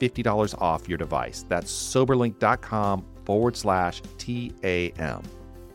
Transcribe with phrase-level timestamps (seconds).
[0.00, 1.44] $50 off your device.
[1.48, 5.22] That's soberlink.com forward slash TAM.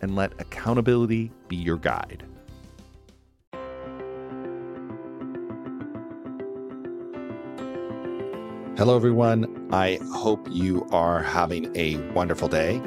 [0.02, 2.26] And let accountability be your guide.
[8.76, 9.70] Hello, everyone.
[9.72, 12.82] I hope you are having a wonderful day.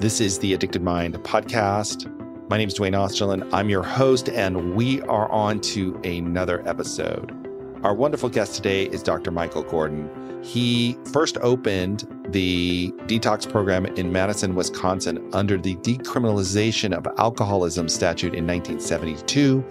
[0.00, 2.12] This is the Addicted Mind podcast.
[2.50, 3.48] My name is Duane Osterlind.
[3.52, 7.37] I'm your host, and we are on to another episode.
[7.84, 9.30] Our wonderful guest today is Dr.
[9.30, 10.10] Michael Gordon.
[10.42, 18.34] He first opened the detox program in Madison, Wisconsin under the decriminalization of alcoholism statute
[18.34, 19.64] in 1972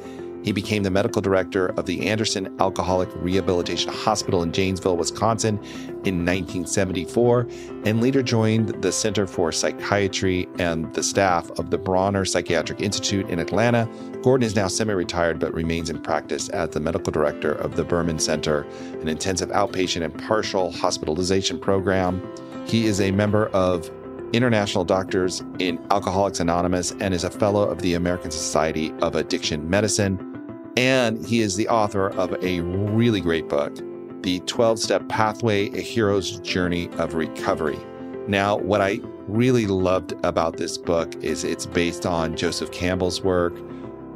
[0.44, 5.58] he became the medical director of the Anderson Alcoholic Rehabilitation Hospital in Janesville, Wisconsin
[6.06, 7.48] in 1974,
[7.86, 13.30] and later joined the Center for Psychiatry and the staff of the Brawner Psychiatric Institute
[13.30, 13.90] in Atlanta.
[14.22, 17.84] Gordon is now semi retired but remains in practice as the medical director of the
[17.84, 18.66] Berman Center,
[19.02, 22.22] an intensive outpatient and partial hospitalization program.
[22.66, 23.90] He is a member of
[24.34, 29.70] International Doctors in Alcoholics Anonymous and is a fellow of the American Society of Addiction
[29.70, 30.72] Medicine.
[30.76, 33.76] And he is the author of a really great book,
[34.22, 37.80] The 12 Step Pathway A Hero's Journey of Recovery.
[38.28, 43.56] Now, what I really loved about this book is it's based on Joseph Campbell's work,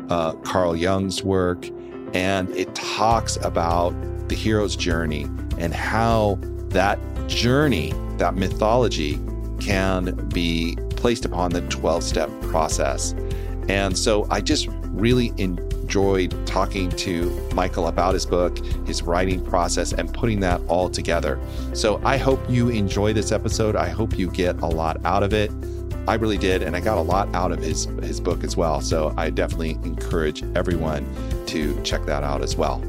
[0.10, 1.68] uh, Carl Jung's work,
[2.14, 3.92] and it talks about
[4.28, 5.24] the hero's journey
[5.58, 6.38] and how
[6.70, 9.20] that journey, that mythology,
[9.62, 13.14] can be placed upon the 12 step process.
[13.70, 19.94] And so I just really enjoyed talking to Michael about his book, his writing process,
[19.94, 21.40] and putting that all together.
[21.74, 23.76] So I hope you enjoy this episode.
[23.76, 25.52] I hope you get a lot out of it.
[26.08, 28.82] I really did, and I got a lot out of his his book as well.
[28.82, 31.06] So I definitely encourage everyone
[31.46, 32.82] to check that out as well.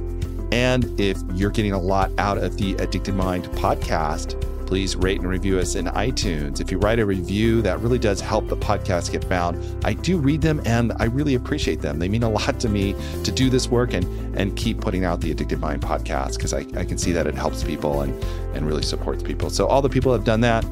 [0.50, 4.36] And if you're getting a lot out of the Addicted Mind podcast,
[4.72, 6.58] please rate and review us in iTunes.
[6.58, 9.84] If you write a review, that really does help the podcast get found.
[9.84, 11.98] I do read them and I really appreciate them.
[11.98, 15.20] They mean a lot to me to do this work and and keep putting out
[15.20, 18.24] the Addicted Mind podcast because I, I can see that it helps people and,
[18.54, 19.50] and really supports people.
[19.50, 20.64] So all the people have done that.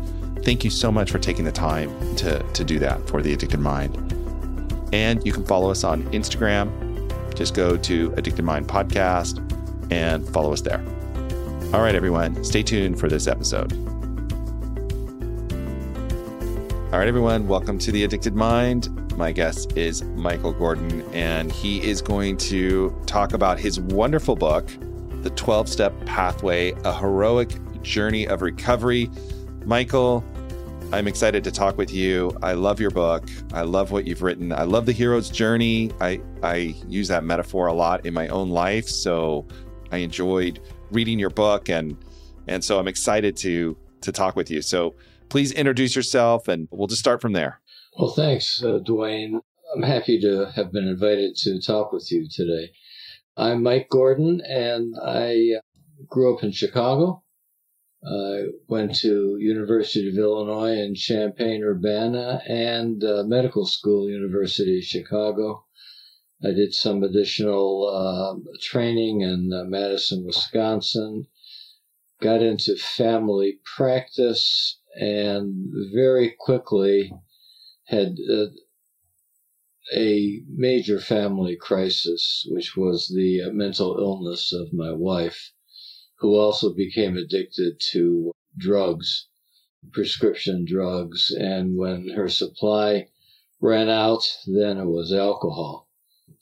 [0.45, 3.61] Thank you so much for taking the time to, to do that for the Addicted
[3.61, 3.99] Mind.
[4.95, 6.71] And you can follow us on Instagram.
[7.35, 9.43] Just go to Addicted Mind Podcast
[9.93, 10.83] and follow us there.
[11.75, 13.90] All right, everyone, stay tuned for this episode.
[16.93, 19.17] All right, everyone, welcome to The Addicted Mind.
[19.17, 24.69] My guest is Michael Gordon, and he is going to talk about his wonderful book,
[25.23, 27.53] The 12 Step Pathway A Heroic
[27.83, 29.09] Journey of Recovery.
[29.65, 30.25] Michael,
[30.93, 32.37] I'm excited to talk with you.
[32.43, 33.31] I love your book.
[33.53, 34.51] I love what you've written.
[34.51, 35.93] I love the hero's journey.
[36.01, 38.89] I, I use that metaphor a lot in my own life.
[38.89, 39.47] So
[39.93, 40.59] I enjoyed
[40.91, 41.97] reading your book and
[42.49, 44.61] and so I'm excited to to talk with you.
[44.61, 44.97] So
[45.31, 47.61] please introduce yourself and we'll just start from there.
[47.99, 49.41] Well, thanks, uh, Duane.
[49.75, 52.73] I'm happy to have been invited to talk with you today.
[53.37, 55.61] I'm Mike Gordon, and I
[56.09, 57.23] grew up in Chicago.
[58.05, 65.65] I went to University of Illinois in Champaign-Urbana and uh, medical school, University of Chicago.
[66.43, 71.27] I did some additional uh, training in uh, Madison, Wisconsin.
[72.21, 77.13] Got into family practice and very quickly
[77.87, 78.47] had uh,
[79.95, 85.53] a major family crisis, which was the uh, mental illness of my wife,
[86.19, 89.27] who also became addicted to drugs,
[89.93, 91.31] prescription drugs.
[91.31, 93.09] And when her supply
[93.61, 95.89] ran out, then it was alcohol.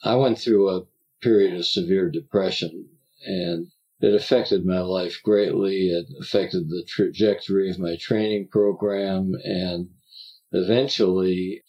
[0.03, 0.87] I went through a
[1.21, 2.89] period of severe depression.
[3.25, 3.69] And
[4.01, 5.91] it affected my life greatly.
[5.91, 9.35] It affected the trajectory of my training program.
[9.43, 9.91] And
[10.53, 11.65] eventually,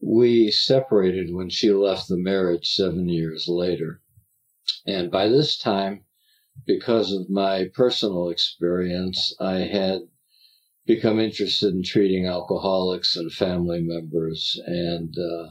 [0.00, 4.00] we separated when she left the marriage seven years later.
[4.86, 6.04] And by this time,
[6.66, 10.08] because of my personal experience, I had
[10.86, 14.60] become interested in treating alcoholics and family members.
[14.66, 15.50] And uh,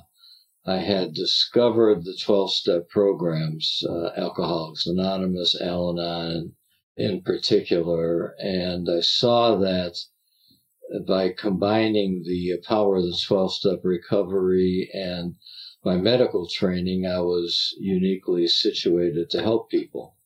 [0.66, 6.58] I had discovered the 12 step programs, uh, Alcoholics Anonymous, Al Anon
[6.98, 8.36] in particular.
[8.40, 9.98] And I saw that
[11.08, 15.36] by combining the power of the 12 step recovery and
[15.86, 20.18] my medical training, I was uniquely situated to help people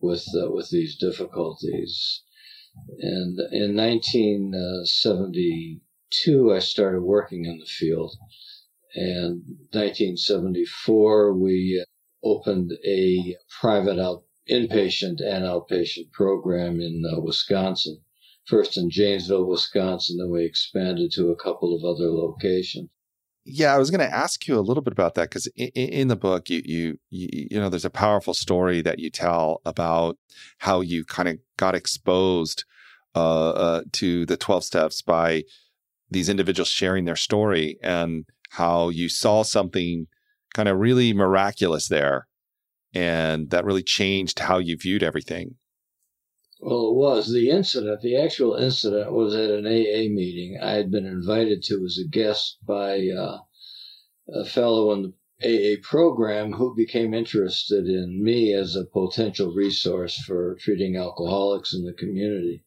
[0.00, 2.24] with, uh, with these difficulties.
[2.98, 8.16] And in 1972, I started working in the field.
[8.96, 11.84] And 1974, we
[12.24, 18.00] opened a private out inpatient and outpatient program in uh, Wisconsin
[18.46, 22.88] first in Janesville, Wisconsin, then we expanded to a couple of other locations.
[23.44, 26.08] Yeah, I was going to ask you a little bit about that because in, in,
[26.08, 30.16] the book, you, you you you know, there's a powerful story that you tell about
[30.58, 32.64] how you kind of got exposed
[33.14, 35.44] uh, uh, to the twelve steps by
[36.10, 38.24] these individuals sharing their story, and
[38.56, 40.06] how you saw something
[40.54, 42.26] kind of really miraculous there,
[42.94, 45.56] and that really changed how you viewed everything.
[46.60, 47.32] Well, it was.
[47.32, 50.58] The incident, the actual incident, was at an AA meeting.
[50.60, 53.40] I had been invited to as a guest by uh,
[54.32, 55.12] a fellow in the
[55.44, 61.84] AA program who became interested in me as a potential resource for treating alcoholics in
[61.84, 62.64] the community.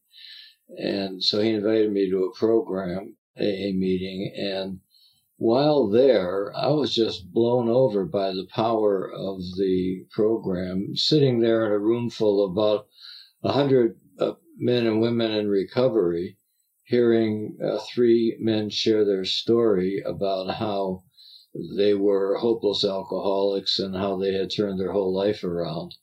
[0.77, 4.81] And so he invited me to a program, AA meeting, and
[5.39, 10.97] while there, I was just blown over by the power of the program.
[10.97, 12.87] Sitting there in a room full of about
[13.39, 16.37] 100 uh, men and women in recovery,
[16.83, 21.05] hearing uh, three men share their story about how
[21.77, 25.95] they were hopeless alcoholics and how they had turned their whole life around.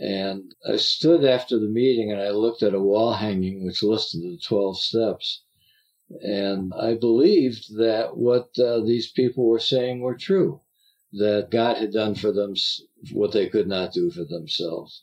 [0.00, 4.22] And I stood after the meeting and I looked at a wall hanging which listed
[4.22, 5.42] the 12 steps.
[6.10, 10.60] And I believed that what uh, these people were saying were true,
[11.12, 12.54] that God had done for them
[13.12, 15.02] what they could not do for themselves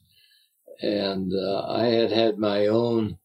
[0.81, 3.17] and uh, I had had my own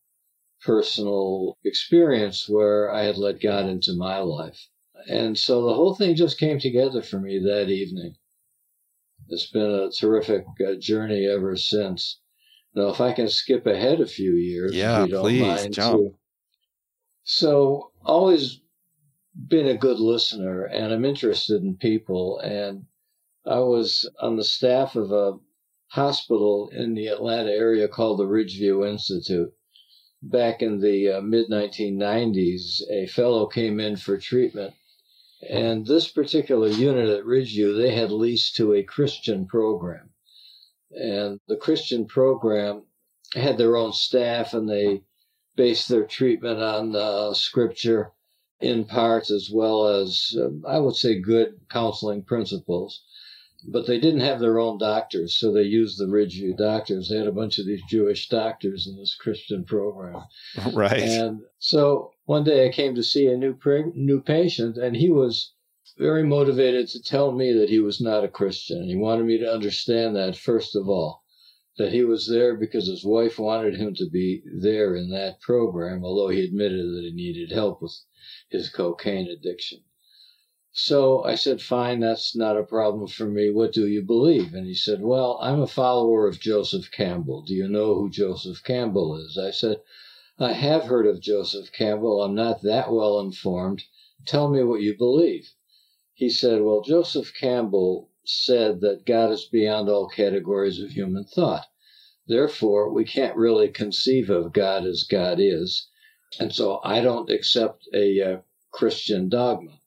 [0.63, 4.69] personal experience where I had let God into my life.
[5.09, 8.17] And so the whole thing just came together for me that evening.
[9.29, 12.21] It's been a terrific uh, journey ever since.
[12.75, 16.01] Now, if I can skip ahead a few years, yeah, please mind, jump.
[16.01, 16.19] Too.
[17.27, 18.61] So, always
[19.49, 22.39] been a good listener, and I'm interested in people.
[22.39, 22.85] And
[23.47, 25.39] I was on the staff of a
[25.89, 29.55] hospital in the Atlanta area called the Ridgeview Institute.
[30.23, 34.75] Back in the uh, mid 1990s, a fellow came in for treatment.
[35.49, 40.11] And this particular unit at Ridgeview, they had leased to a Christian program.
[40.91, 42.85] And the Christian program
[43.35, 45.05] had their own staff and they
[45.57, 48.13] based their treatment on uh, scripture
[48.61, 53.03] in parts as well as, uh, I would say, good counseling principles
[53.67, 57.09] but they didn't have their own doctors, so they used the Ridgeview doctors.
[57.09, 60.23] They had a bunch of these Jewish doctors in this Christian program.
[60.75, 61.01] Right.
[61.01, 63.57] And so one day I came to see a new
[63.95, 65.53] new patient, and he was
[65.97, 68.85] very motivated to tell me that he was not a Christian.
[68.87, 71.23] He wanted me to understand that first of all,
[71.77, 76.05] that he was there because his wife wanted him to be there in that program,
[76.05, 77.97] although he admitted that he needed help with
[78.49, 79.81] his cocaine addiction.
[80.77, 83.51] So I said, fine, that's not a problem for me.
[83.51, 84.55] What do you believe?
[84.55, 87.43] And he said, well, I'm a follower of Joseph Campbell.
[87.43, 89.39] Do you know who Joseph Campbell is?
[89.39, 89.79] I said,
[90.39, 92.23] I have heard of Joseph Campbell.
[92.23, 93.85] I'm not that well informed.
[94.27, 95.53] Tell me what you believe.
[96.13, 101.67] He said, well, Joseph Campbell said that God is beyond all categories of human thought.
[102.27, 105.89] Therefore, we can't really conceive of God as God is.
[106.41, 108.39] And so I don't accept a uh,
[108.73, 109.79] Christian dogma.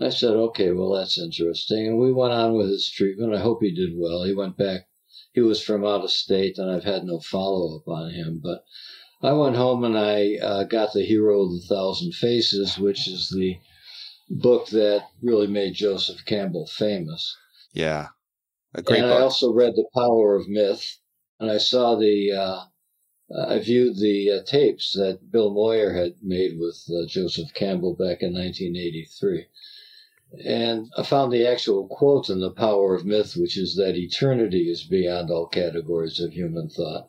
[0.00, 1.86] I said, okay, well, that's interesting.
[1.86, 3.34] And we went on with his treatment.
[3.34, 4.24] I hope he did well.
[4.24, 4.88] He went back.
[5.32, 8.40] He was from out of state, and I've had no follow up on him.
[8.42, 8.64] But
[9.22, 13.30] I went home and I uh, got The Hero of the Thousand Faces, which is
[13.30, 13.58] the
[14.30, 17.36] book that really made Joseph Campbell famous.
[17.72, 18.08] Yeah.
[18.74, 19.18] A great and book.
[19.18, 20.98] I also read The Power of Myth,
[21.40, 22.32] and I saw the.
[22.32, 22.64] Uh,
[23.46, 28.22] I viewed the uh, tapes that Bill Moyer had made with uh, Joseph Campbell back
[28.22, 29.46] in 1983.
[30.44, 34.70] And I found the actual quote in The Power of Myth, which is that eternity
[34.70, 37.08] is beyond all categories of human thought.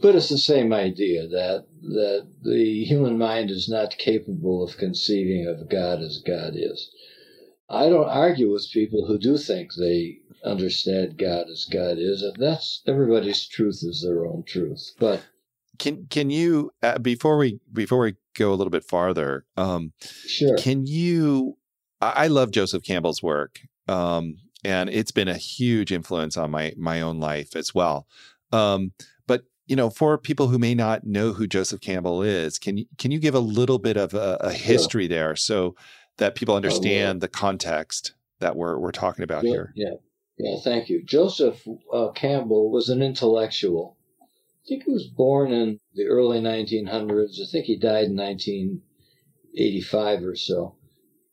[0.00, 5.46] But it's the same idea that that the human mind is not capable of conceiving
[5.46, 6.90] of God as God is.
[7.68, 12.36] I don't argue with people who do think they understand God as God is, and
[12.36, 14.92] that's everybody's truth is their own truth.
[14.98, 15.24] But
[15.78, 19.92] can can you uh, before we before we go a little bit farther, um,
[20.26, 21.56] sure, can you?
[22.00, 26.74] I, I love Joseph Campbell's work, um, and it's been a huge influence on my
[26.76, 28.06] my own life as well.
[28.52, 28.92] Um,
[29.26, 32.86] but you know, for people who may not know who Joseph Campbell is, can you
[32.98, 35.08] can you give a little bit of a, a history sure.
[35.08, 35.74] there so
[36.18, 39.72] that people understand the context that we're we're talking about yeah, here?
[39.74, 39.94] Yeah,
[40.38, 40.56] yeah.
[40.62, 41.02] Thank you.
[41.04, 43.96] Joseph uh, Campbell was an intellectual.
[44.22, 47.40] I think he was born in the early 1900s.
[47.40, 50.76] I think he died in 1985 or so.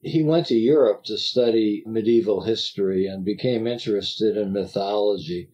[0.02, 5.50] He went to Europe to study medieval history and became interested in mythology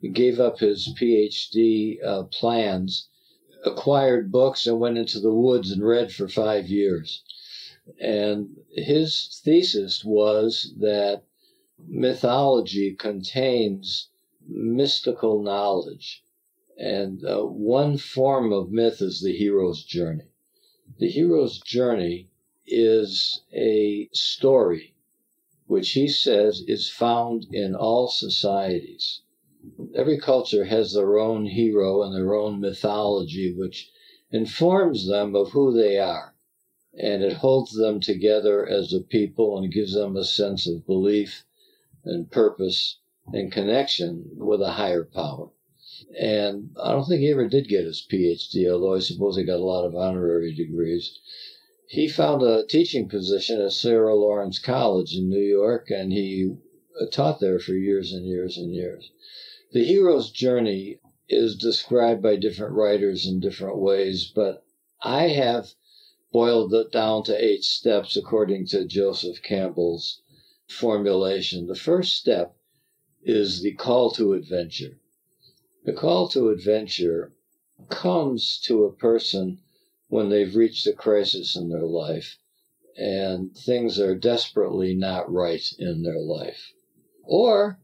[0.00, 3.08] he gave up his PhD uh, plans,
[3.64, 7.24] acquired books, and went into the woods and read for five years.
[8.00, 11.22] And his thesis was that
[11.86, 14.08] mythology contains
[14.46, 16.22] mystical knowledge.
[16.76, 20.28] And uh, one form of myth is the hero's journey.
[20.98, 22.28] The hero's journey
[22.66, 24.94] is a story
[25.66, 29.22] which he says is found in all societies
[29.94, 33.90] every culture has their own hero and their own mythology, which
[34.30, 36.34] informs them of who they are.
[36.96, 41.44] And it holds them together as a people and gives them a sense of belief
[42.04, 42.98] and purpose
[43.32, 45.50] and connection with a higher power.
[46.18, 49.60] And I don't think he ever did get his PhD, although I suppose he got
[49.60, 51.18] a lot of honorary degrees.
[51.88, 56.54] He found a teaching position at Sarah Lawrence College in New York, and he
[57.00, 59.10] uh, taught there for years and years and years.
[59.72, 64.64] The hero's journey is described by different writers in different ways, but
[65.02, 65.74] I have
[66.32, 70.20] boiled it down to eight steps according to Joseph Campbell's
[70.68, 71.66] formulation.
[71.66, 72.56] The first step
[73.22, 74.98] is the call to adventure.
[75.84, 77.32] The call to adventure
[77.88, 79.60] comes to a person
[80.08, 82.38] when they've reached a crisis in their life
[82.98, 86.72] and things are desperately not right in their life.
[87.22, 87.78] Or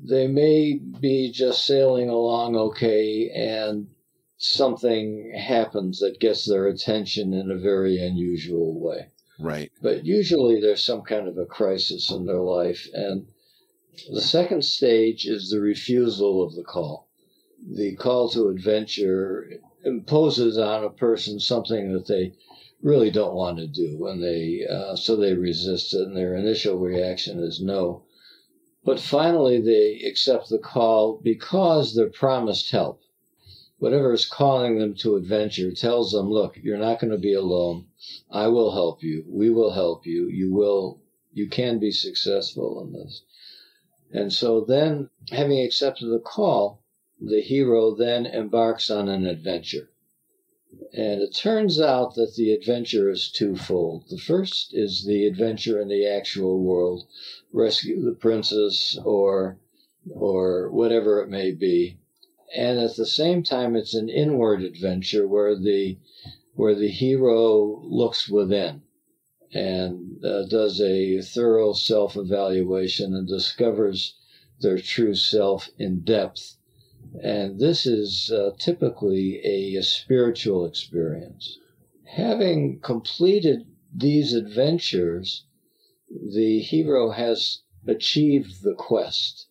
[0.00, 3.88] they may be just sailing along okay and
[4.38, 9.08] something happens that gets their attention in a very unusual way.
[9.38, 9.70] Right.
[9.82, 12.88] But usually there's some kind of a crisis in their life.
[12.92, 13.26] And
[14.12, 17.08] the second stage is the refusal of the call.
[17.68, 19.50] The call to adventure
[19.84, 22.32] imposes on a person something that they
[22.80, 26.78] really don't want to do, and they uh, so they resist it, and their initial
[26.78, 28.04] reaction is no.
[28.84, 33.00] But finally, they accept the call because they're promised help.
[33.78, 37.86] Whatever is calling them to adventure tells them, look, you're not going to be alone.
[38.28, 39.24] I will help you.
[39.28, 40.28] We will help you.
[40.28, 41.00] You will,
[41.32, 43.22] you can be successful in this.
[44.10, 46.82] And so then, having accepted the call,
[47.20, 49.90] the hero then embarks on an adventure.
[50.92, 54.04] And it turns out that the adventure is twofold.
[54.08, 57.06] The first is the adventure in the actual world,
[57.52, 59.58] rescue the princess or
[60.10, 61.98] or whatever it may be.
[62.54, 65.98] And at the same time it's an inward adventure where the
[66.54, 68.82] where the hero looks within
[69.52, 74.16] and uh, does a thorough self-evaluation and discovers
[74.60, 76.58] their true self in depth
[77.22, 81.58] and this is uh, typically a, a spiritual experience.
[82.04, 85.44] Having completed these adventures,
[86.08, 89.47] the hero has achieved the quest.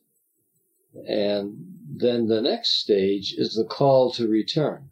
[1.08, 4.90] And then the next stage is the call to return.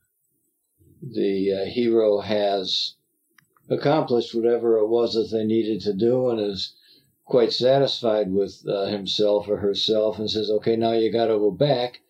[1.02, 2.96] The uh, hero has
[3.70, 6.74] accomplished whatever it was that they needed to do and is
[7.26, 11.52] quite satisfied with uh, himself or herself and says, okay, now you got to go
[11.52, 12.02] back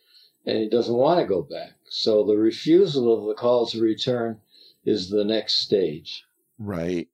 [0.45, 1.73] and he doesn't want to go back.
[1.89, 4.39] So the refusal of the call to return
[4.83, 6.25] is the next stage.
[6.59, 7.07] Right.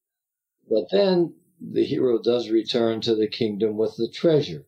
[0.69, 4.65] But then the hero does return to the kingdom with the treasure.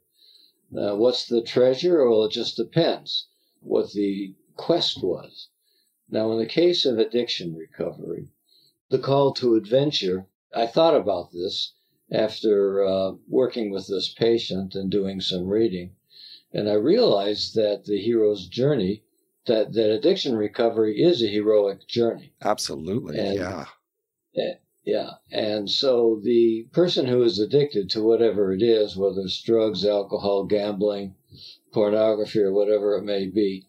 [0.74, 2.10] Now, what's the treasure?
[2.10, 3.28] Well, it just depends
[3.62, 5.50] what the quest was.
[6.10, 8.30] Now, in the case of addiction recovery,
[8.90, 10.26] the call to adventure,
[10.56, 11.74] I thought about this
[12.12, 15.96] after uh, working with this patient and doing some reading.
[16.52, 19.04] And I realized that the hero's journey,
[19.46, 22.34] that, that addiction recovery is a heroic journey.
[22.42, 23.18] Absolutely.
[23.18, 23.66] And, yeah.
[24.86, 25.12] Yeah.
[25.32, 30.44] And so the person who is addicted to whatever it is, whether it's drugs, alcohol,
[30.44, 31.16] gambling,
[31.72, 33.66] pornography, or whatever it may be,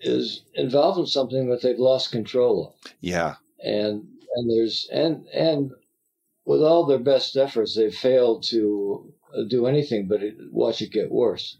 [0.00, 2.92] is involved in something that they've lost control of.
[3.00, 3.36] Yeah.
[3.62, 5.72] And and there's and and
[6.44, 9.12] with all their best efforts, they've failed to
[9.48, 11.58] do anything but watch it get worse.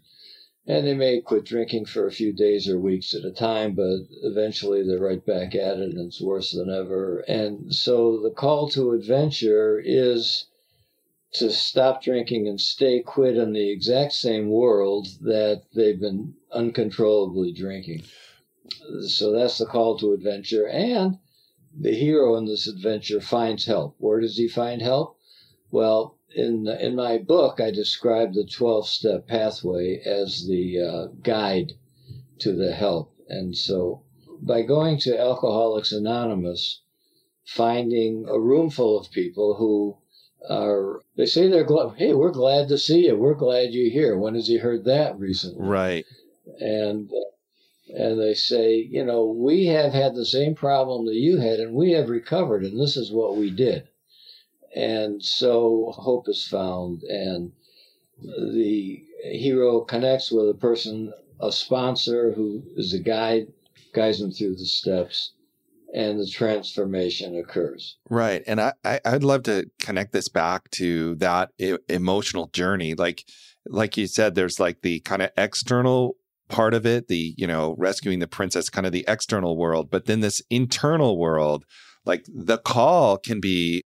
[0.69, 4.01] And they may quit drinking for a few days or weeks at a time, but
[4.21, 7.21] eventually they're right back at it and it's worse than ever.
[7.21, 10.45] And so the call to adventure is
[11.33, 17.51] to stop drinking and stay quit in the exact same world that they've been uncontrollably
[17.51, 18.03] drinking.
[19.07, 20.67] So that's the call to adventure.
[20.67, 21.17] And
[21.75, 23.95] the hero in this adventure finds help.
[23.97, 25.17] Where does he find help?
[25.71, 31.73] Well, in in my book, I describe the 12 step pathway as the uh, guide
[32.39, 33.13] to the help.
[33.27, 34.03] And so
[34.41, 36.81] by going to Alcoholics Anonymous,
[37.45, 39.97] finding a room full of people who
[40.49, 43.17] are, they say they're glad, hey, we're glad to see you.
[43.17, 44.17] We're glad you're here.
[44.17, 45.67] When has he heard that recently?
[45.67, 46.05] Right.
[46.59, 47.11] And,
[47.93, 51.73] and they say, you know, we have had the same problem that you had and
[51.73, 53.87] we have recovered and this is what we did.
[54.75, 57.51] And so hope is found, and
[58.21, 63.47] the hero connects with a person, a sponsor who is a guide,
[63.93, 65.33] guides them through the steps,
[65.93, 67.97] and the transformation occurs.
[68.09, 68.43] Right.
[68.45, 72.93] And I, I would love to connect this back to that I- emotional journey.
[72.93, 73.25] Like,
[73.65, 76.15] like you said, there's like the kind of external
[76.47, 80.05] part of it, the, you know, rescuing the princess, kind of the external world, but
[80.05, 81.65] then this internal world,
[82.05, 83.83] like the call can be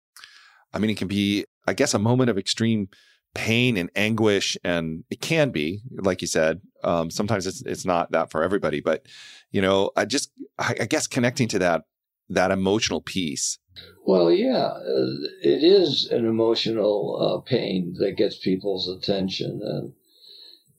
[0.73, 2.89] I mean, it can be, I guess, a moment of extreme
[3.35, 6.61] pain and anguish, and it can be, like you said.
[6.83, 9.05] Um, sometimes it's it's not that for everybody, but
[9.51, 11.83] you know, I just, I, I guess, connecting to that
[12.29, 13.57] that emotional piece.
[14.05, 15.07] Well, yeah, uh,
[15.41, 19.93] it is an emotional uh, pain that gets people's attention, and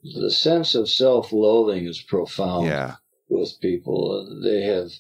[0.03, 2.97] the sense of self-loathing is profound yeah.
[3.29, 4.41] with people.
[4.43, 4.91] They have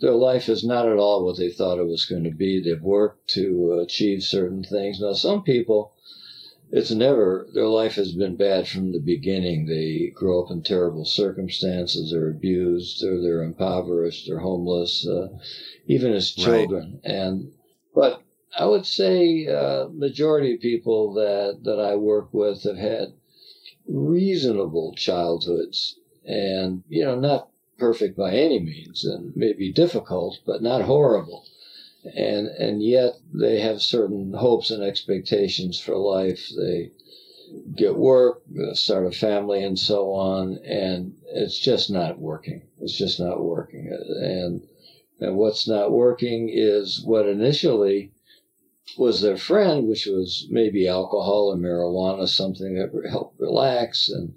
[0.00, 2.60] their life is not at all what they thought it was going to be.
[2.60, 5.00] They've worked to achieve certain things.
[5.00, 5.92] Now, some people,
[6.70, 9.66] it's never, their life has been bad from the beginning.
[9.66, 15.28] They grow up in terrible circumstances, they're abused, or they're impoverished, they're homeless, uh,
[15.86, 17.00] even as children.
[17.04, 17.12] Right.
[17.12, 17.52] And,
[17.94, 18.22] but
[18.58, 23.12] I would say, uh, majority of people that, that I work with have had
[23.86, 27.48] reasonable childhoods and, you know, not
[27.80, 31.46] perfect by any means and maybe difficult, but not horrible.
[32.14, 36.48] And, and yet they have certain hopes and expectations for life.
[36.56, 36.92] They
[37.76, 40.58] get work, uh, start a family and so on.
[40.58, 42.62] And it's just not working.
[42.80, 43.88] It's just not working.
[43.90, 44.62] And,
[45.20, 48.12] and what's not working is what initially
[48.98, 54.34] was their friend, which was maybe alcohol or marijuana, something that helped relax and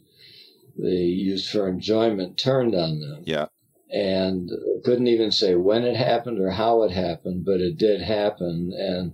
[0.78, 3.24] they used for enjoyment turned on them.
[3.26, 3.48] Yeah.
[3.92, 4.50] And
[4.84, 8.74] couldn't even say when it happened or how it happened, but it did happen.
[8.76, 9.14] And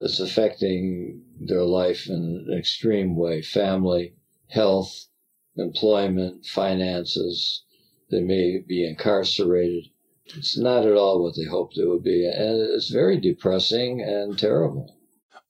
[0.00, 4.14] it's affecting their life in an extreme way family,
[4.48, 5.08] health,
[5.56, 7.64] employment, finances.
[8.10, 9.86] They may be incarcerated.
[10.26, 12.26] It's not at all what they hoped it would be.
[12.26, 14.95] And it's very depressing and terrible.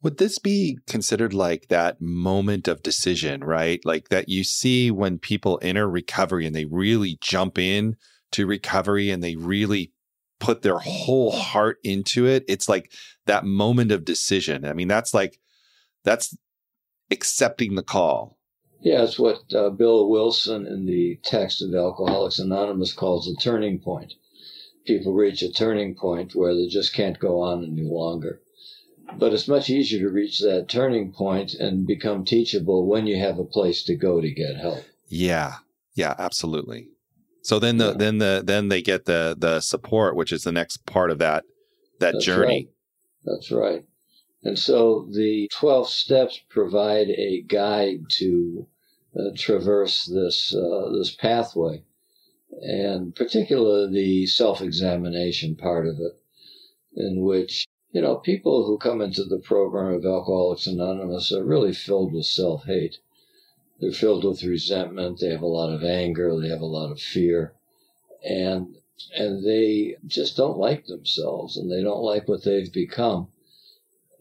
[0.07, 3.85] Would this be considered like that moment of decision, right?
[3.85, 7.97] Like that you see when people enter recovery and they really jump in
[8.31, 9.90] to recovery and they really
[10.38, 12.45] put their whole heart into it.
[12.47, 12.92] It's like
[13.25, 14.64] that moment of decision.
[14.64, 15.40] I mean, that's like,
[16.05, 16.37] that's
[17.11, 18.38] accepting the call.
[18.81, 23.81] Yeah, it's what uh, Bill Wilson in the text of Alcoholics Anonymous calls a turning
[23.81, 24.14] point.
[24.87, 28.40] People reach a turning point where they just can't go on any longer.
[29.19, 33.38] But it's much easier to reach that turning point and become teachable when you have
[33.38, 34.85] a place to go to get help.
[35.09, 35.57] Yeah.
[35.95, 36.88] Yeah, absolutely.
[37.42, 37.97] So then the yeah.
[37.97, 41.45] then the then they get the the support, which is the next part of that
[42.01, 42.69] that That's journey.
[43.25, 43.35] Right.
[43.35, 43.85] That's right.
[44.42, 48.66] And so the 12 steps provide a guide to
[49.19, 51.83] uh, traverse this uh, this pathway,
[52.61, 56.21] and particularly the self-examination part of it,
[56.95, 61.72] in which you know, people who come into the program of Alcoholics Anonymous are really
[61.72, 62.99] filled with self hate.
[63.81, 65.20] They're filled with resentment.
[65.20, 66.38] They have a lot of anger.
[66.40, 67.55] They have a lot of fear.
[68.25, 68.77] And,
[69.14, 73.29] and they just don't like themselves and they don't like what they've become.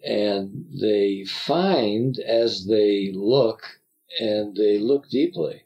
[0.06, 3.80] And they find as they look
[4.20, 5.64] and they look deeply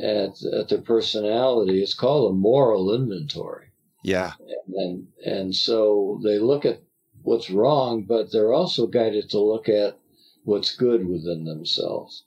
[0.00, 3.66] at, at their personality, it's called a moral inventory.
[4.02, 4.32] Yeah.
[4.74, 6.80] And, and so they look at
[7.22, 9.98] what's wrong, but they're also guided to look at
[10.44, 12.24] what's good within themselves.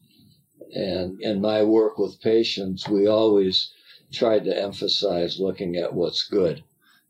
[0.74, 3.72] And in my work with patients, we always
[4.12, 6.64] try to emphasize looking at what's good.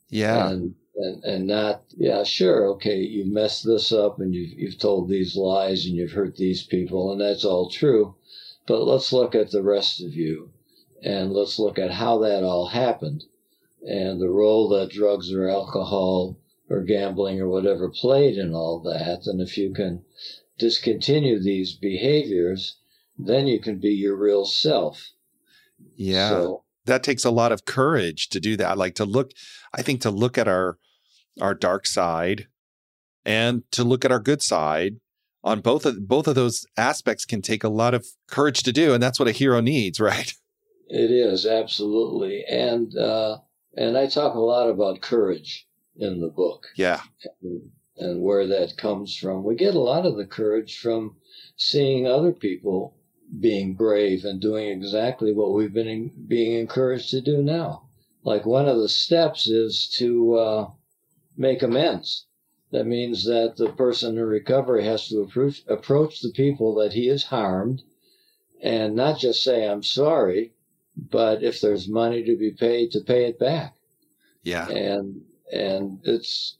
[0.09, 0.49] Yeah.
[0.49, 5.09] And, and, and not, yeah, sure, okay, you've messed this up and you've, you've told
[5.09, 8.15] these lies and you've hurt these people, and that's all true.
[8.67, 10.51] But let's look at the rest of you
[11.03, 13.25] and let's look at how that all happened
[13.85, 16.37] and the role that drugs or alcohol
[16.69, 19.28] or gambling or whatever played in all that.
[19.28, 20.04] And if you can
[20.58, 22.78] discontinue these behaviors,
[23.17, 25.12] then you can be your real self.
[25.95, 26.30] Yeah.
[26.30, 28.78] So, that takes a lot of courage to do that.
[28.78, 29.32] Like to look,
[29.73, 30.78] I think to look at our
[31.41, 32.47] our dark side
[33.25, 34.97] and to look at our good side
[35.43, 38.93] on both of both of those aspects can take a lot of courage to do.
[38.93, 40.34] And that's what a hero needs, right?
[40.88, 42.45] It is, absolutely.
[42.45, 43.38] And uh
[43.75, 46.67] and I talk a lot about courage in the book.
[46.75, 47.01] Yeah.
[47.41, 49.43] And, and where that comes from.
[49.43, 51.15] We get a lot of the courage from
[51.55, 52.95] seeing other people
[53.39, 57.88] being brave and doing exactly what we've been in, being encouraged to do now.
[58.23, 60.69] Like one of the steps is to uh,
[61.38, 62.25] make amends.
[62.71, 67.08] That means that the person in recovery has to approach, approach the people that he
[67.08, 67.84] has harmed
[68.62, 70.53] and not just say, I'm sorry,
[70.97, 73.75] but if there's money to be paid, to pay it back.
[74.43, 74.67] Yeah.
[74.67, 76.58] And and it's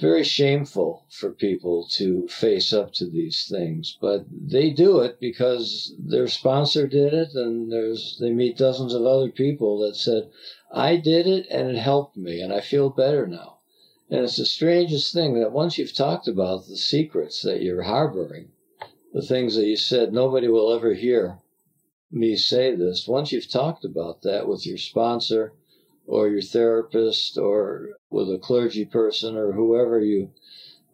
[0.00, 5.92] very shameful for people to face up to these things, but they do it because
[5.98, 10.30] their sponsor did it, and there's they meet dozens of other people that said,
[10.70, 13.58] "I did it and it helped me, and I feel better now."
[14.08, 18.52] And it's the strangest thing that once you've talked about the secrets that you're harboring,
[19.12, 21.38] the things that you said nobody will ever hear
[22.10, 23.08] me say this.
[23.08, 25.54] Once you've talked about that with your sponsor
[26.08, 30.30] or your therapist or with a clergy person or whoever you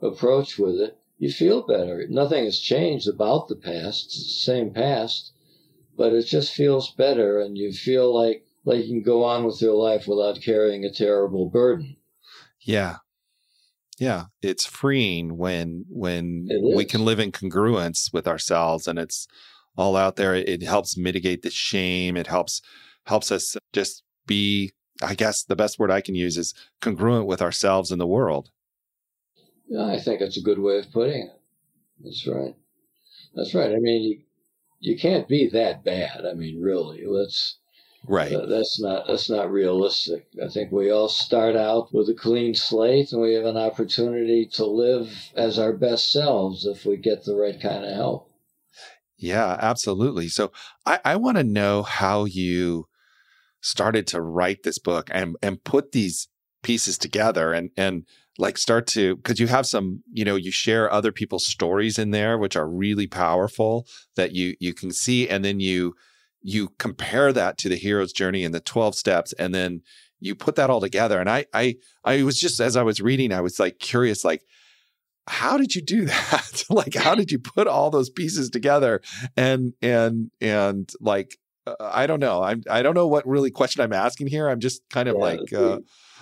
[0.03, 2.05] approach with it, you feel better.
[2.11, 4.07] Nothing has changed about the past.
[4.07, 5.33] It's the same past,
[5.97, 9.61] but it just feels better and you feel like like you can go on with
[9.63, 11.97] your life without carrying a terrible burden.
[12.61, 12.97] Yeah.
[13.99, 19.29] Yeah, it's freeing when when we can live in congruence with ourselves and it's
[19.77, 20.35] all out there.
[20.35, 22.17] It helps mitigate the shame.
[22.17, 22.61] It helps
[23.07, 24.73] helps us just be
[25.05, 28.51] I guess the best word I can use is congruent with ourselves and the world.
[29.69, 31.41] Yeah, I think that's a good way of putting it.
[32.03, 32.55] That's right.
[33.35, 33.73] That's right.
[33.73, 34.21] I mean, you,
[34.81, 36.25] you can't be that bad.
[36.27, 37.59] I mean, really, let's.
[38.07, 38.33] Right.
[38.33, 40.27] Uh, that's not that's not realistic.
[40.43, 44.45] I think we all start out with a clean slate, and we have an opportunity
[44.53, 48.31] to live as our best selves if we get the right kind of help.
[49.17, 50.29] Yeah, absolutely.
[50.29, 50.53] So
[50.85, 52.89] I, I want to know how you
[53.65, 56.29] started to write this book and and put these
[56.63, 58.05] pieces together and and
[58.37, 62.11] like start to because you have some you know you share other people's stories in
[62.11, 65.29] there which are really powerful that you you can see.
[65.29, 65.95] And then you
[66.43, 69.81] you compare that to the hero's journey and the 12 steps and then
[70.21, 71.19] you put that all together.
[71.19, 74.43] And i i i was just as i was reading i was like curious like
[75.27, 76.65] how did you do that?
[76.69, 79.01] Like how did you put all those pieces together?
[79.37, 82.43] And and and like uh, I don't know.
[82.43, 84.49] I'm I don't know what really question I'm asking here.
[84.49, 85.53] I'm just kind of yeah, like.
[85.53, 85.79] Uh,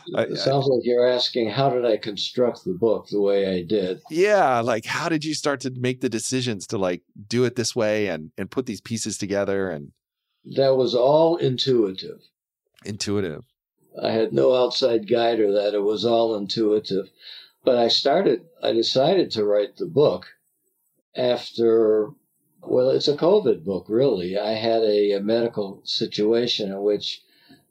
[0.06, 4.00] it sounds like you're asking how did I construct the book the way I did?
[4.10, 7.76] Yeah, like how did you start to make the decisions to like do it this
[7.76, 9.92] way and and put these pieces together and
[10.44, 12.20] that was all intuitive.
[12.84, 13.44] Intuitive.
[14.00, 15.74] I had no outside guide or that.
[15.74, 17.10] It was all intuitive.
[17.64, 20.26] But I started I decided to write the book
[21.14, 22.10] after
[22.64, 24.38] well, it's a COVID book, really.
[24.38, 27.22] I had a, a, medical situation in which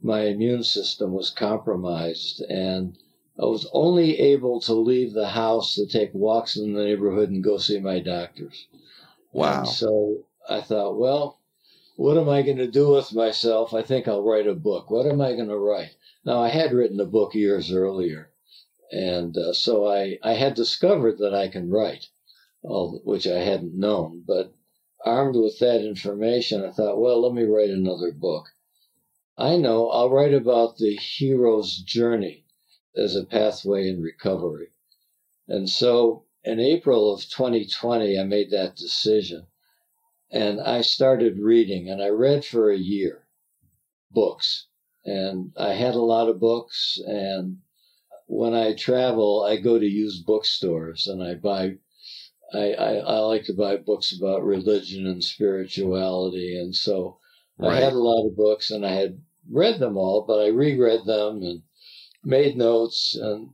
[0.02, 2.98] my immune system was compromised, and
[3.40, 7.44] I was only able to leave the house to take walks in the neighborhood and
[7.44, 8.68] go see my doctors.
[9.32, 9.60] Wow.
[9.60, 10.18] And so
[10.50, 11.40] I thought, well,
[11.96, 13.74] what am I going to do with myself?
[13.74, 14.92] I think I'll write a book.
[14.92, 15.96] What am I going to write?
[16.26, 18.30] Now, I had written a book years earlier,
[18.92, 22.08] and uh, so I, I had discovered that I can write,
[22.62, 24.54] which I hadn't known, but
[25.06, 28.46] armed with that information, I thought, well, let me write another book.
[29.38, 32.46] I know I'll write about the hero's journey
[32.96, 34.70] as a pathway in recovery.
[35.48, 39.48] And so in April of 2020, I made that decision.
[40.30, 43.26] And I started reading, and I read for a year
[44.12, 44.68] books.
[45.04, 47.00] And I had a lot of books.
[47.06, 47.58] And
[48.28, 51.78] when I travel, I go to used bookstores and I buy
[52.54, 56.58] I, I, I, like to buy books about religion and spirituality.
[56.58, 57.20] And so
[57.58, 57.74] right.
[57.74, 61.06] I had a lot of books and I had read them all, but I reread
[61.06, 61.62] them and
[62.24, 63.16] made notes.
[63.16, 63.52] And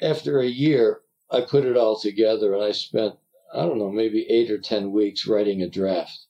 [0.00, 3.14] after a year, I put it all together and I spent,
[3.52, 6.26] I don't know, maybe eight or 10 weeks writing a draft.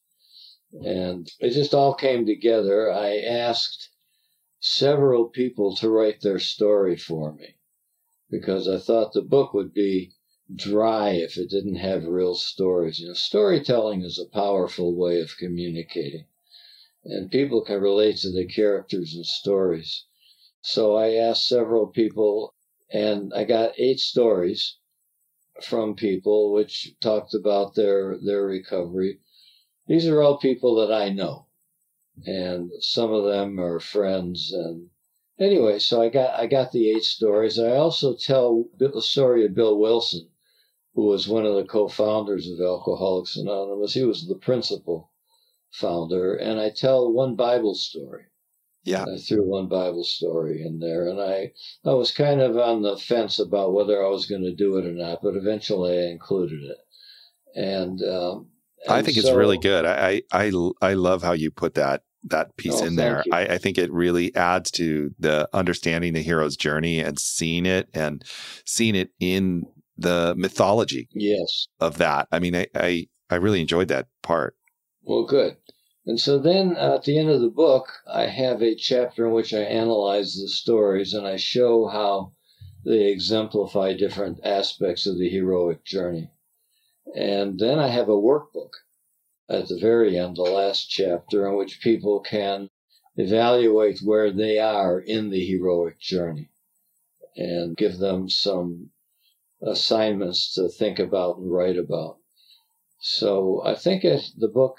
[0.72, 2.92] And it just all came together.
[2.92, 3.90] I asked
[4.60, 7.56] several people to write their story for me
[8.30, 10.12] because I thought the book would be
[10.54, 13.00] dry if it didn't have real stories.
[13.00, 16.26] You know, storytelling is a powerful way of communicating,
[17.04, 20.04] and people can relate to the characters and stories.
[20.60, 22.54] So I asked several people,
[22.90, 24.78] and I got eight stories
[25.62, 29.20] from people which talked about their their recovery.
[29.86, 31.46] These are all people that I know,
[32.24, 34.90] and some of them are friends and
[35.38, 37.58] anyway, so I got I got the eight stories.
[37.58, 40.28] I also tell the story of Bill Wilson,
[40.94, 43.94] who was one of the co-founders of Alcoholics Anonymous.
[43.94, 45.10] He was the principal
[45.72, 48.24] founder, and I tell one Bible story.
[48.84, 49.04] Yeah.
[49.04, 51.52] I threw one Bible story in there, and I
[51.84, 54.86] I was kind of on the fence about whether I was going to do it
[54.86, 56.76] or not, but eventually I included it.
[57.56, 58.48] And, um,
[58.84, 59.86] and I think so, it's really good.
[59.86, 60.52] I, I
[60.82, 63.22] I love how you put that that piece Oh, in there.
[63.32, 67.88] I, I think it really adds to the understanding the hero's journey and seeing it
[67.94, 68.24] and
[68.64, 69.64] seeing it in
[69.96, 71.68] the mythology Yes.
[71.80, 72.28] of that.
[72.32, 74.56] I mean, I I, I really enjoyed that part.
[75.02, 75.56] Well, good.
[76.06, 79.32] And so then uh, at the end of the book, I have a chapter in
[79.32, 82.32] which I analyze the stories and I show how
[82.84, 86.30] they exemplify different aspects of the heroic journey.
[87.14, 88.72] And then I have a workbook
[89.48, 92.68] at the very end, the last chapter, in which people can
[93.16, 96.50] evaluate where they are in the heroic journey
[97.36, 98.90] and give them some
[99.66, 102.18] assignments to think about and write about.
[103.00, 104.78] So I think it, the book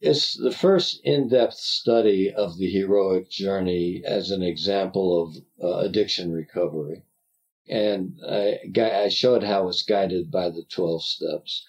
[0.00, 6.32] is the first in-depth study of the heroic journey as an example of uh, addiction
[6.32, 7.02] recovery.
[7.68, 11.66] And I, I showed how it's guided by the 12 steps.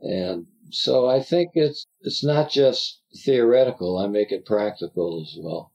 [0.00, 3.98] And so I think it's, it's not just theoretical.
[3.98, 5.72] I make it practical as well.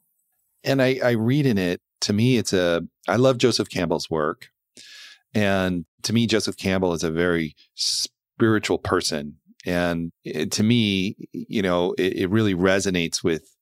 [0.63, 4.49] and I, I read in it to me it's a i love joseph campbell's work
[5.33, 9.37] and to me joseph campbell is a very spiritual person.
[9.65, 13.53] And it, to me you know it, it really resonates with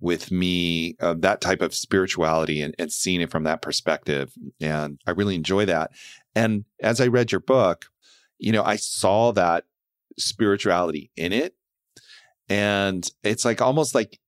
[0.00, 4.32] with me uh, that type of spirituality and, and seeing it from that perspective.
[4.60, 5.90] And i really enjoy that.
[6.34, 7.86] And as i read your book
[8.38, 9.64] you know i saw that
[10.18, 11.54] spirituality in it.
[12.48, 14.18] And it's like almost like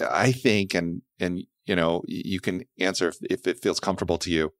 [0.00, 4.30] I think, and and you know, you can answer if, if it feels comfortable to
[4.30, 4.52] you,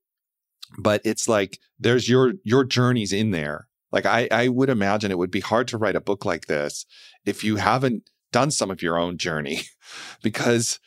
[0.78, 3.68] but it's like there's your your journeys in there.
[3.92, 6.86] Like I I would imagine it would be hard to write a book like this
[7.24, 9.62] if you haven't done some of your own journey,
[10.22, 10.78] because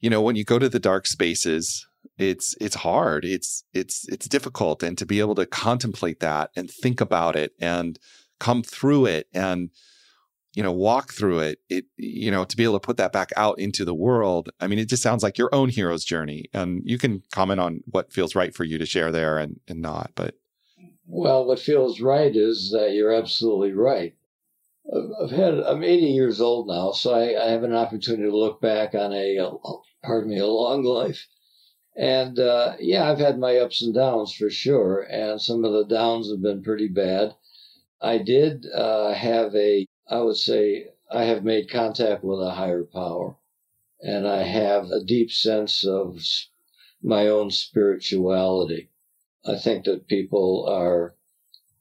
[0.00, 1.86] you know when you go to the dark spaces,
[2.18, 6.70] it's it's hard, it's it's it's difficult, and to be able to contemplate that and
[6.70, 7.98] think about it and
[8.38, 9.70] come through it and
[10.54, 13.30] you know walk through it it you know to be able to put that back
[13.36, 16.82] out into the world i mean it just sounds like your own hero's journey and
[16.84, 20.10] you can comment on what feels right for you to share there and and not
[20.14, 20.34] but
[21.06, 24.14] Well, what feels right is that you're absolutely right.
[25.20, 28.60] I've- had, I'm 80 years old now, so I, I have an opportunity to look
[28.60, 29.50] back on a, uh,
[30.02, 31.26] pardon me, a long life.
[31.96, 35.84] And uh, yeah, I've had my ups and downs for sure, and some of the
[35.84, 37.34] downs have been pretty bad.
[38.00, 42.84] I did uh, have a, I would say, I have made contact with a higher
[42.84, 43.38] power,
[44.02, 46.22] and I have a deep sense of
[47.02, 48.90] my own spirituality.
[49.46, 51.16] I think that people are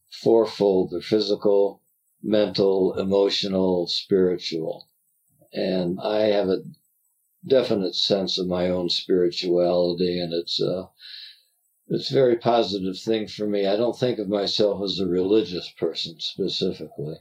[0.09, 1.81] fourfold they're physical,
[2.23, 4.87] mental, emotional, spiritual.
[5.51, 6.63] And I have a
[7.45, 10.89] definite sense of my own spirituality, and it's a,
[11.89, 13.67] it's a very positive thing for me.
[13.67, 17.17] I don't think of myself as a religious person specifically.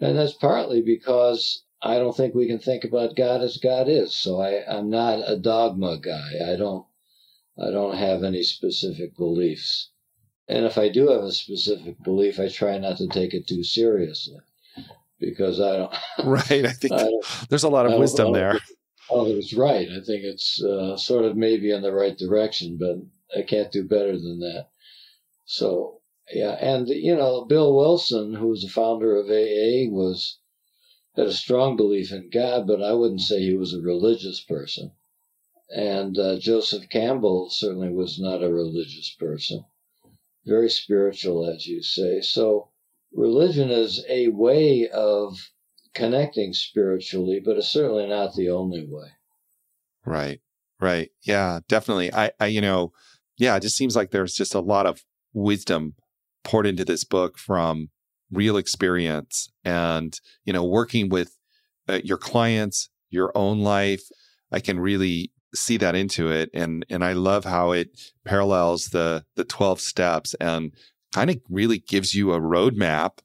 [0.00, 4.14] And that's partly because I don't think we can think about God as God is.
[4.16, 6.52] So I, I'm not a dogma guy.
[6.52, 6.86] I don't
[7.56, 9.90] I don't have any specific beliefs.
[10.48, 13.62] And if I do have a specific belief, I try not to take it too
[13.62, 14.40] seriously
[15.20, 15.94] because I don't.
[16.24, 17.08] right i think I
[17.48, 18.58] there's a lot of wisdom there
[19.10, 19.88] Oh, it's right.
[19.88, 22.96] I think it's uh, sort of maybe in the right direction, but
[23.38, 24.68] I can't do better than that.
[25.44, 26.00] So
[26.32, 30.38] yeah, and you know, Bill Wilson, who was the founder of AA, was
[31.16, 34.92] had a strong belief in God, but I wouldn't say he was a religious person.
[35.70, 39.64] And uh, Joseph Campbell certainly was not a religious person,
[40.44, 42.20] very spiritual, as you say.
[42.20, 42.70] So
[43.12, 45.50] religion is a way of
[45.94, 49.08] connecting spiritually, but it's certainly not the only way.
[50.04, 50.40] right
[50.80, 52.92] right yeah definitely i i you know
[53.38, 55.94] yeah it just seems like there's just a lot of wisdom
[56.44, 57.90] poured into this book from
[58.30, 61.36] real experience and, you know, working with
[61.88, 64.02] uh, your clients, your own life.
[64.52, 66.50] I can really see that into it.
[66.52, 70.72] And, and I love how it parallels the, the 12 steps and
[71.12, 73.18] kind of really gives you a roadmap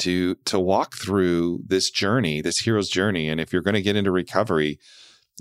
[0.00, 3.28] to, to walk through this journey, this hero's journey.
[3.28, 4.78] And if you're going to get into recovery,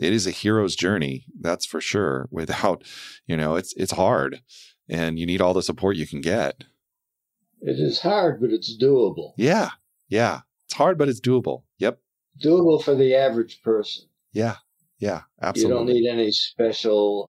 [0.02, 1.26] it is a hero's journey.
[1.39, 2.28] That's for sure.
[2.32, 2.84] Without,
[3.28, 4.41] you know, it's, it's hard
[4.89, 6.63] and you need all the support you can get.
[7.62, 9.34] It is hard, but it's doable.
[9.38, 9.72] Yeah.
[10.10, 10.41] Yeah.
[10.65, 11.63] It's hard, but it's doable.
[11.80, 12.00] Yep.
[12.43, 14.06] Doable for the average person.
[14.32, 14.58] Yeah.
[15.00, 15.22] Yeah.
[15.41, 15.72] Absolutely.
[15.72, 17.30] You don't need any special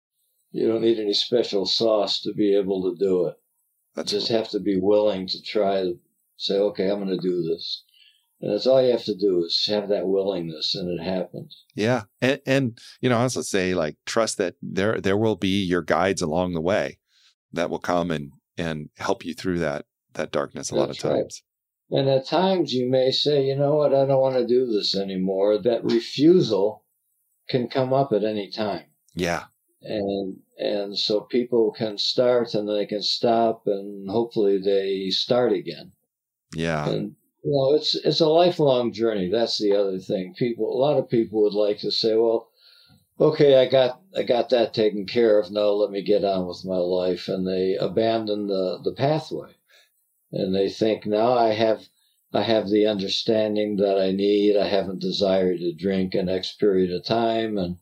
[0.53, 3.35] you don't need any special sauce to be able to do it.
[3.95, 4.37] That's just cool.
[4.37, 5.99] have to be willing to try to
[6.37, 7.83] say, okay, I'm going to do this.
[8.39, 11.63] And that's all you have to do is have that willingness, and it happens.
[11.75, 15.63] Yeah, and, and you know, I also say like trust that there there will be
[15.63, 16.99] your guides along the way
[17.53, 20.97] that will come and and help you through that that darkness a That's lot of
[20.97, 21.43] times.
[21.91, 21.99] Right.
[21.99, 24.95] And at times you may say, you know what, I don't want to do this
[24.95, 25.57] anymore.
[25.57, 26.83] That refusal
[27.49, 28.85] can come up at any time.
[29.13, 29.45] Yeah.
[29.81, 35.91] And and so people can start and they can stop and hopefully they start again.
[36.55, 36.87] Yeah.
[36.87, 39.29] And you know, it's it's a lifelong journey.
[39.29, 40.33] That's the other thing.
[40.37, 42.49] People a lot of people would like to say, well,
[43.19, 45.51] okay, I got I got that taken care of.
[45.51, 49.51] Now let me get on with my life, and they abandon the the pathway,
[50.33, 51.87] and they think now I have
[52.33, 54.57] I have the understanding that I need.
[54.57, 57.77] I haven't desired to drink an X period of time, and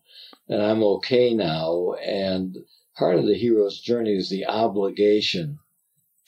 [0.49, 1.93] and I'm okay now.
[1.93, 2.57] And
[2.97, 5.59] part of the hero's journey is the obligation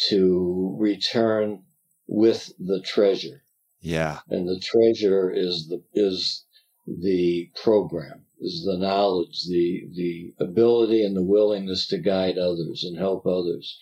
[0.10, 1.64] to return
[2.08, 3.44] with the treasure.
[3.82, 6.46] Yeah, and the treasure is the is
[6.88, 12.98] the program is the knowledge, the the ability and the willingness to guide others and
[12.98, 13.78] help others.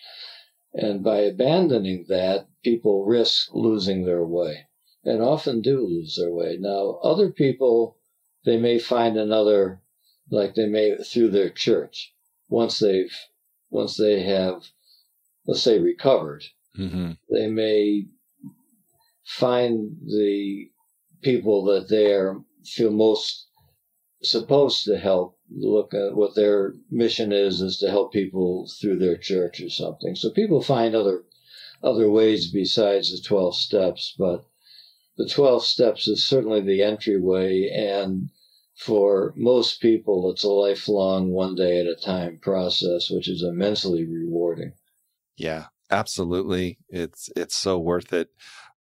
[0.73, 4.67] And by abandoning that, people risk losing their way
[5.03, 6.57] and often do lose their way.
[6.59, 7.97] Now, other people,
[8.45, 9.81] they may find another,
[10.29, 12.13] like they may through their church,
[12.49, 13.15] once they've,
[13.69, 14.63] once they have,
[15.45, 16.43] let's say, recovered,
[16.77, 17.13] mm-hmm.
[17.29, 18.05] they may
[19.25, 20.69] find the
[21.21, 23.47] people that they are, feel most
[24.21, 29.17] supposed to help look at what their mission is is to help people through their
[29.17, 30.15] church or something.
[30.15, 31.23] So people find other
[31.83, 34.45] other ways besides the 12 steps but
[35.17, 38.29] the 12 steps is certainly the entryway and
[38.75, 44.05] for most people it's a lifelong one day at a time process which is immensely
[44.05, 44.73] rewarding.
[45.35, 46.77] Yeah absolutely.
[46.89, 48.29] It's it's so worth it.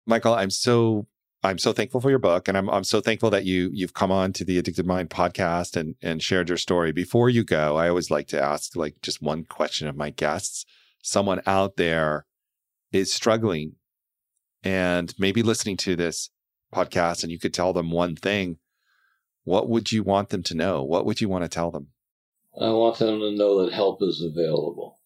[0.06, 1.08] Michael i'm so
[1.46, 4.12] I'm so thankful for your book, and I'm I'm so thankful that you you've come
[4.12, 6.94] on to the Addicted Mind podcast and and shared your story.
[6.94, 10.66] Before you go, I always like to ask like just one question of my guests.
[11.02, 12.26] Someone out there
[12.94, 13.74] is struggling
[14.64, 16.30] and maybe listening to this
[16.74, 18.58] podcast, and you could tell them one thing.
[19.44, 20.82] What would you want them to know?
[20.84, 21.88] What would you want to tell them?
[22.58, 25.00] I want them to know that help is available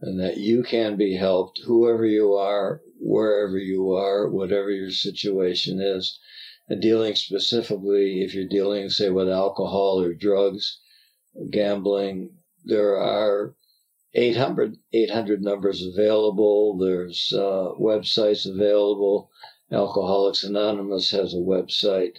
[0.00, 5.78] and that you can be helped, whoever you are, wherever you are, whatever your situation
[5.78, 6.18] is.
[6.68, 10.80] And dealing specifically, if you're dealing, say, with alcohol or drugs,
[11.50, 12.30] gambling,
[12.64, 13.54] there are
[14.14, 16.78] 800, 800 numbers available.
[16.78, 19.30] There's uh, websites available.
[19.70, 22.16] Alcoholics Anonymous has a website.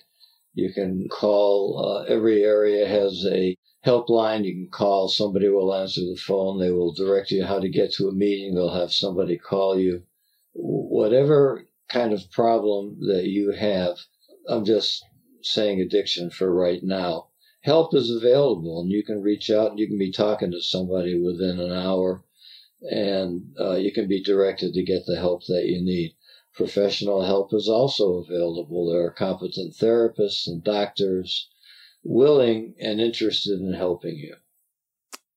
[0.54, 4.46] You can call, uh, every area has a helpline.
[4.46, 5.08] You can call.
[5.08, 6.60] Somebody will answer the phone.
[6.60, 8.54] They will direct you how to get to a meeting.
[8.54, 10.04] They'll have somebody call you
[10.56, 13.98] whatever kind of problem that you have,
[14.48, 15.04] I'm just
[15.42, 17.28] saying addiction for right now.
[17.62, 21.20] Help is available, and you can reach out and you can be talking to somebody
[21.20, 22.24] within an hour,
[22.82, 26.16] and uh, you can be directed to get the help that you need.
[26.54, 28.92] Professional help is also available.
[28.92, 31.50] There are competent therapists and doctors
[32.04, 34.36] willing and interested in helping you.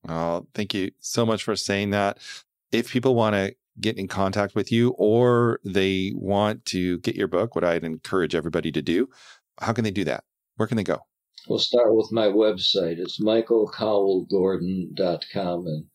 [0.06, 2.18] Oh, thank you so much for saying that.
[2.70, 7.28] If people want to get in contact with you or they want to get your
[7.28, 9.08] book, what I'd encourage everybody to do,
[9.60, 10.24] how can they do that?
[10.56, 10.98] Where can they go?
[11.48, 12.98] We'll start with my website.
[12.98, 15.86] It's michaelcowlgordon.com and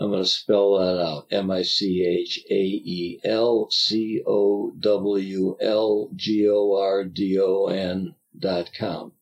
[0.00, 1.26] I'm going to spell that out.
[1.30, 7.38] M I C H A E L C O W L G O R D
[7.40, 9.12] O N dot com.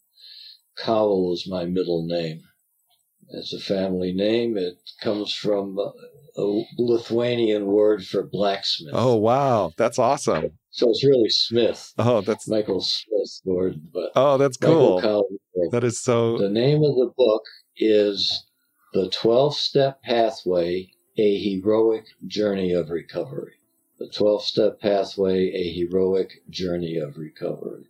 [0.77, 2.43] Cowl is my middle name.
[3.31, 4.57] It's a family name.
[4.57, 8.95] It comes from a Lithuanian word for blacksmith.
[8.95, 10.53] Oh wow, that's awesome.
[10.71, 11.93] So it's really Smith.
[11.99, 13.81] Oh, that's Michael Smith word.
[13.93, 15.01] But oh, that's cool.
[15.71, 16.39] That is so.
[16.39, 17.43] The name of the book
[17.77, 18.45] is
[18.93, 23.57] "The Twelve Step Pathway A Heroic Journey of Recovery.
[23.99, 27.87] The 12 step pathway, a heroic journey of recovery.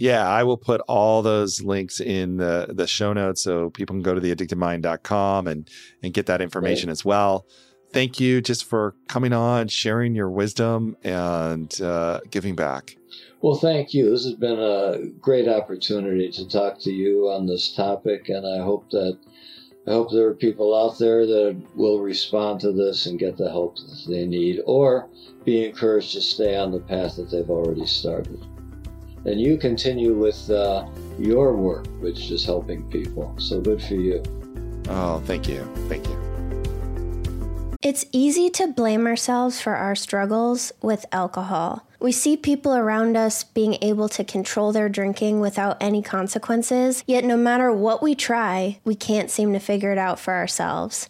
[0.00, 4.02] Yeah, I will put all those links in the, the show notes so people can
[4.02, 5.68] go to theaddictedmind.com and,
[6.02, 6.92] and get that information right.
[6.92, 7.46] as well.
[7.92, 12.96] Thank you just for coming on, sharing your wisdom, and uh, giving back.
[13.42, 14.08] Well, thank you.
[14.08, 18.64] This has been a great opportunity to talk to you on this topic, and I
[18.64, 19.18] hope that
[19.86, 23.50] I hope there are people out there that will respond to this and get the
[23.50, 25.10] help that they need, or
[25.44, 28.42] be encouraged to stay on the path that they've already started.
[29.24, 30.86] And you continue with uh,
[31.18, 33.34] your work, which is helping people.
[33.38, 34.22] So good for you.
[34.88, 35.62] Oh, thank you.
[35.88, 36.16] Thank you.
[37.82, 41.86] It's easy to blame ourselves for our struggles with alcohol.
[41.98, 47.24] We see people around us being able to control their drinking without any consequences, yet
[47.24, 51.09] no matter what we try, we can't seem to figure it out for ourselves.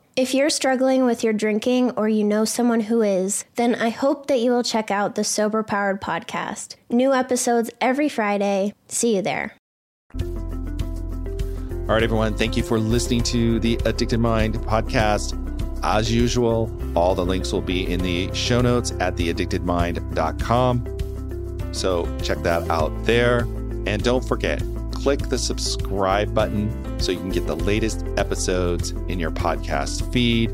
[0.21, 4.27] If you're struggling with your drinking or you know someone who is, then I hope
[4.27, 6.75] that you will check out the Sober Powered podcast.
[6.91, 8.75] New episodes every Friday.
[8.87, 9.55] See you there.
[10.21, 10.27] All
[11.87, 12.35] right, everyone.
[12.35, 15.35] Thank you for listening to the Addicted Mind podcast.
[15.83, 21.73] As usual, all the links will be in the show notes at theaddictedmind.com.
[21.73, 23.39] So check that out there.
[23.87, 24.61] And don't forget,
[25.01, 30.51] click the subscribe button so you can get the latest episodes in your podcast feed.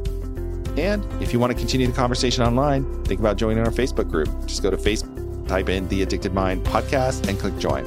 [0.78, 4.30] And if you want to continue the conversation online, think about joining our Facebook group.
[4.46, 7.86] Just go to Facebook, type in the Addicted Mind podcast, and click join.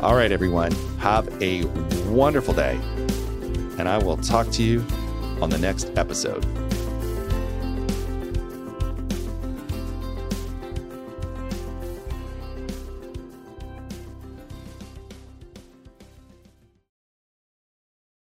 [0.00, 1.64] All right, everyone, have a
[2.08, 2.78] wonderful day.
[3.78, 4.84] And I will talk to you
[5.40, 6.61] on the next episode.